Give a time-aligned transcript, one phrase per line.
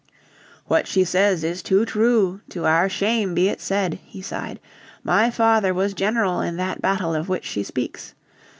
[0.65, 4.59] "What she says is too true, to our shame be it said," he sighed.
[5.03, 8.15] "My father was general in that battle of which she speaks.